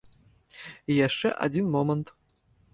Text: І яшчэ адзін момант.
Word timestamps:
І 0.93 0.97
яшчэ 1.07 1.35
адзін 1.47 1.65
момант. 1.79 2.07